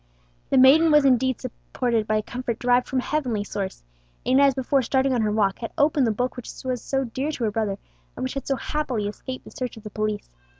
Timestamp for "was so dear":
6.65-7.29